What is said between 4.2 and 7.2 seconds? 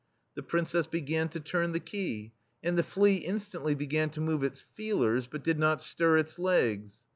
its feelers, but did not stir its legs.